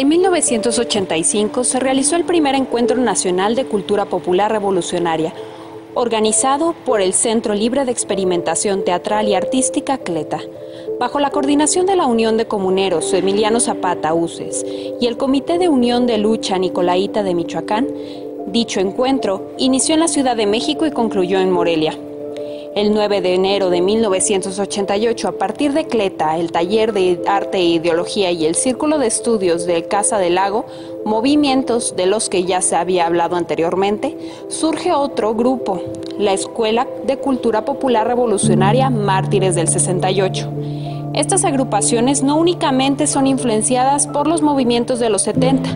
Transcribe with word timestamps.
En 0.00 0.08
1985 0.08 1.62
se 1.62 1.78
realizó 1.78 2.16
el 2.16 2.24
primer 2.24 2.54
Encuentro 2.54 2.96
Nacional 2.96 3.54
de 3.54 3.66
Cultura 3.66 4.06
Popular 4.06 4.50
Revolucionaria, 4.50 5.34
organizado 5.92 6.74
por 6.86 7.02
el 7.02 7.12
Centro 7.12 7.52
Libre 7.52 7.84
de 7.84 7.92
Experimentación 7.92 8.82
Teatral 8.82 9.28
y 9.28 9.34
Artística 9.34 9.98
CLETA, 9.98 10.40
bajo 10.98 11.20
la 11.20 11.28
coordinación 11.28 11.84
de 11.84 11.96
la 11.96 12.06
Unión 12.06 12.38
de 12.38 12.46
Comuneros 12.46 13.12
Emiliano 13.12 13.60
Zapata 13.60 14.14
Uces 14.14 14.64
y 14.98 15.06
el 15.06 15.18
Comité 15.18 15.58
de 15.58 15.68
Unión 15.68 16.06
de 16.06 16.16
Lucha 16.16 16.56
Nicolaita 16.56 17.22
de 17.22 17.34
Michoacán. 17.34 17.86
Dicho 18.46 18.80
encuentro 18.80 19.52
inició 19.58 19.92
en 19.92 20.00
la 20.00 20.08
Ciudad 20.08 20.34
de 20.34 20.46
México 20.46 20.86
y 20.86 20.92
concluyó 20.92 21.40
en 21.40 21.50
Morelia. 21.50 21.92
El 22.80 22.94
9 22.94 23.20
de 23.20 23.34
enero 23.34 23.68
de 23.68 23.82
1988, 23.82 25.28
a 25.28 25.32
partir 25.32 25.74
de 25.74 25.86
CLETA, 25.86 26.38
el 26.38 26.50
Taller 26.50 26.94
de 26.94 27.20
Arte 27.28 27.58
e 27.58 27.64
Ideología 27.64 28.32
y 28.32 28.46
el 28.46 28.54
Círculo 28.54 28.98
de 28.98 29.06
Estudios 29.06 29.66
de 29.66 29.86
Casa 29.86 30.16
del 30.16 30.36
Lago, 30.36 30.64
movimientos 31.04 31.94
de 31.94 32.06
los 32.06 32.30
que 32.30 32.44
ya 32.44 32.62
se 32.62 32.76
había 32.76 33.04
hablado 33.04 33.36
anteriormente, 33.36 34.16
surge 34.48 34.94
otro 34.94 35.34
grupo, 35.34 35.82
la 36.18 36.32
Escuela 36.32 36.88
de 37.04 37.18
Cultura 37.18 37.66
Popular 37.66 38.06
Revolucionaria 38.06 38.88
Mártires 38.88 39.56
del 39.56 39.68
68 39.68 40.50
estas 41.14 41.44
agrupaciones 41.44 42.22
no 42.22 42.36
únicamente 42.36 43.06
son 43.06 43.26
influenciadas 43.26 44.06
por 44.06 44.28
los 44.28 44.42
movimientos 44.42 45.00
de 45.00 45.10
los 45.10 45.22
70, 45.22 45.68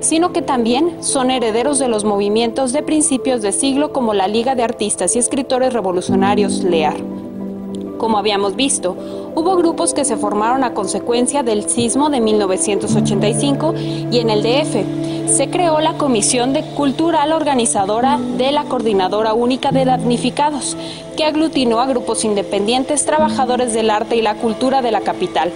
sino 0.00 0.32
que 0.32 0.42
también 0.42 1.02
son 1.02 1.30
herederos 1.30 1.78
de 1.78 1.88
los 1.88 2.04
movimientos 2.04 2.72
de 2.72 2.82
principios 2.82 3.40
de 3.40 3.52
siglo 3.52 3.92
como 3.92 4.14
la 4.14 4.26
Liga 4.26 4.54
de 4.54 4.64
Artistas 4.64 5.14
y 5.14 5.20
Escritores 5.20 5.72
Revolucionarios 5.72 6.64
LEAR. 6.64 6.96
Como 7.98 8.18
habíamos 8.18 8.56
visto, 8.56 8.96
hubo 9.34 9.56
grupos 9.56 9.94
que 9.94 10.04
se 10.04 10.16
formaron 10.16 10.64
a 10.64 10.74
consecuencia 10.74 11.42
del 11.42 11.68
sismo 11.68 12.10
de 12.10 12.20
1985 12.20 13.74
y 14.10 14.18
en 14.18 14.30
el 14.30 14.42
DF 14.42 15.19
se 15.30 15.48
creó 15.48 15.80
la 15.80 15.94
Comisión 15.94 16.52
de 16.52 16.62
Cultural 16.62 17.32
Organizadora 17.32 18.18
de 18.18 18.50
la 18.50 18.64
Coordinadora 18.64 19.32
Única 19.32 19.70
de 19.70 19.84
Damnificados, 19.84 20.76
que 21.16 21.24
aglutinó 21.24 21.80
a 21.80 21.86
grupos 21.86 22.24
independientes 22.24 23.06
trabajadores 23.06 23.72
del 23.72 23.90
arte 23.90 24.16
y 24.16 24.22
la 24.22 24.34
cultura 24.34 24.82
de 24.82 24.90
la 24.90 25.02
capital, 25.02 25.52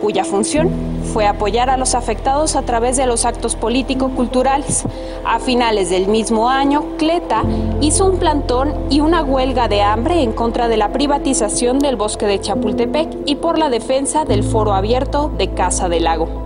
cuya 0.00 0.24
función 0.24 0.70
fue 1.12 1.26
apoyar 1.26 1.70
a 1.70 1.76
los 1.76 1.94
afectados 1.94 2.54
a 2.54 2.62
través 2.62 2.96
de 2.96 3.06
los 3.06 3.24
actos 3.24 3.56
político-culturales. 3.56 4.84
A 5.24 5.40
finales 5.40 5.90
del 5.90 6.06
mismo 6.06 6.48
año, 6.48 6.84
Cleta 6.96 7.42
hizo 7.80 8.06
un 8.06 8.18
plantón 8.18 8.74
y 8.90 9.00
una 9.00 9.22
huelga 9.22 9.66
de 9.66 9.82
hambre 9.82 10.22
en 10.22 10.32
contra 10.32 10.68
de 10.68 10.76
la 10.76 10.92
privatización 10.92 11.80
del 11.80 11.96
bosque 11.96 12.26
de 12.26 12.40
Chapultepec 12.40 13.08
y 13.26 13.36
por 13.36 13.58
la 13.58 13.70
defensa 13.70 14.24
del 14.24 14.44
foro 14.44 14.72
abierto 14.72 15.32
de 15.36 15.52
Casa 15.52 15.88
del 15.88 16.04
Lago. 16.04 16.45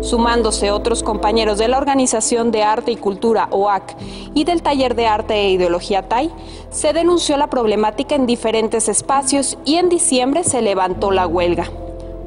Sumándose 0.00 0.70
otros 0.70 1.02
compañeros 1.02 1.58
de 1.58 1.68
la 1.68 1.78
Organización 1.78 2.50
de 2.50 2.62
Arte 2.62 2.92
y 2.92 2.96
Cultura 2.96 3.48
OAC 3.50 3.96
y 4.34 4.44
del 4.44 4.62
Taller 4.62 4.94
de 4.94 5.06
Arte 5.06 5.34
e 5.34 5.50
Ideología 5.50 6.08
TAI, 6.08 6.30
se 6.70 6.92
denunció 6.92 7.36
la 7.36 7.48
problemática 7.48 8.14
en 8.14 8.26
diferentes 8.26 8.88
espacios 8.88 9.58
y 9.64 9.76
en 9.76 9.88
diciembre 9.88 10.44
se 10.44 10.62
levantó 10.62 11.10
la 11.10 11.26
huelga. 11.26 11.70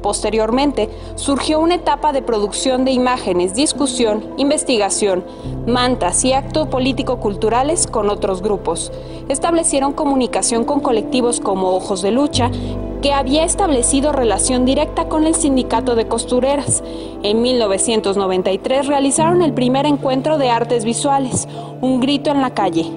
Posteriormente, 0.02 0.88
surgió 1.14 1.60
una 1.60 1.74
etapa 1.74 2.12
de 2.12 2.22
producción 2.22 2.84
de 2.84 2.90
imágenes, 2.90 3.54
discusión, 3.54 4.24
investigación, 4.38 5.24
mantas 5.66 6.24
y 6.24 6.32
actos 6.32 6.68
político-culturales 6.68 7.86
con 7.86 8.08
otros 8.08 8.40
grupos. 8.40 8.92
Establecieron 9.28 9.92
comunicación 9.92 10.64
con 10.64 10.80
colectivos 10.80 11.40
como 11.40 11.76
Ojos 11.76 12.00
de 12.00 12.12
Lucha, 12.12 12.50
que 13.00 13.12
había 13.12 13.44
establecido 13.44 14.12
relación 14.12 14.64
directa 14.64 15.08
con 15.08 15.26
el 15.26 15.34
sindicato 15.34 15.94
de 15.94 16.08
costureras. 16.08 16.82
En 17.22 17.42
1993 17.42 18.86
realizaron 18.86 19.42
el 19.42 19.52
primer 19.52 19.86
encuentro 19.86 20.38
de 20.38 20.50
artes 20.50 20.84
visuales, 20.84 21.48
Un 21.80 22.00
grito 22.00 22.30
en 22.30 22.42
la 22.42 22.50
calle, 22.50 22.90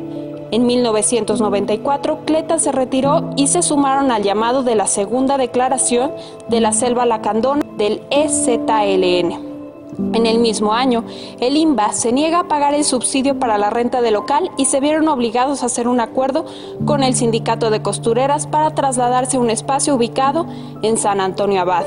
en 0.53 0.67
1994, 0.67 2.25
Cleta 2.25 2.59
se 2.59 2.71
retiró 2.71 3.31
y 3.35 3.47
se 3.47 3.63
sumaron 3.63 4.11
al 4.11 4.21
llamado 4.21 4.61
de 4.61 4.75
la 4.75 4.85
segunda 4.85 5.39
declaración 5.39 6.11
de 6.47 6.61
la 6.61 6.73
selva 6.73 7.07
lacandona 7.07 7.63
del 7.75 8.03
EZLN. 8.11 9.52
En 9.97 10.25
el 10.25 10.39
mismo 10.39 10.73
año, 10.73 11.03
el 11.39 11.57
INBA 11.57 11.93
se 11.93 12.11
niega 12.11 12.39
a 12.39 12.47
pagar 12.47 12.73
el 12.73 12.83
subsidio 12.83 13.39
para 13.39 13.57
la 13.57 13.69
renta 13.69 14.01
del 14.01 14.13
local 14.13 14.51
y 14.57 14.65
se 14.65 14.79
vieron 14.79 15.07
obligados 15.07 15.63
a 15.63 15.67
hacer 15.67 15.87
un 15.87 15.99
acuerdo 15.99 16.45
con 16.85 17.03
el 17.03 17.15
sindicato 17.15 17.69
de 17.69 17.81
costureras 17.81 18.47
para 18.47 18.73
trasladarse 18.73 19.37
a 19.37 19.39
un 19.39 19.49
espacio 19.49 19.95
ubicado 19.95 20.45
en 20.81 20.97
San 20.97 21.21
Antonio 21.21 21.61
Abad. 21.61 21.85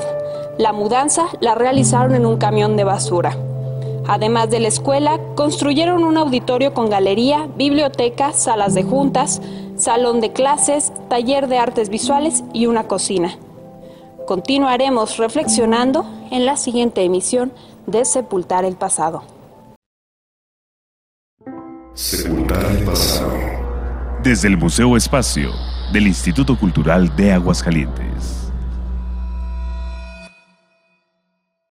La 0.57 0.73
mudanza 0.73 1.27
la 1.39 1.55
realizaron 1.55 2.15
en 2.15 2.25
un 2.25 2.37
camión 2.37 2.77
de 2.77 2.83
basura. 2.83 3.37
Además 4.07 4.49
de 4.49 4.61
la 4.61 4.69
escuela, 4.69 5.19
construyeron 5.35 6.03
un 6.03 6.17
auditorio 6.17 6.73
con 6.73 6.89
galería, 6.89 7.47
biblioteca, 7.57 8.31
salas 8.31 8.73
de 8.73 8.83
juntas, 8.83 9.41
salón 9.75 10.21
de 10.21 10.31
clases, 10.31 10.93
taller 11.09 11.47
de 11.47 11.57
artes 11.57 11.89
visuales 11.89 12.43
y 12.53 12.67
una 12.67 12.87
cocina. 12.87 13.37
Continuaremos 14.25 15.17
reflexionando 15.17 16.05
en 16.31 16.45
la 16.45 16.57
siguiente 16.57 17.03
emisión 17.03 17.51
de 17.87 18.03
Sepultar 18.03 18.65
el 18.65 18.75
Pasado. 18.75 19.23
Sepultar 21.93 22.65
el 22.65 22.83
Pasado. 22.83 23.31
Desde 24.21 24.49
el 24.49 24.57
Museo 24.57 24.97
Espacio 24.97 25.51
del 25.93 26.07
Instituto 26.07 26.59
Cultural 26.59 27.15
de 27.15 27.31
Aguascalientes. 27.31 28.46